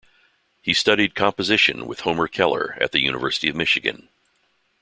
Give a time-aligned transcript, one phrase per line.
[0.63, 4.09] He studied composition with Homer Keller at the University of Michigan.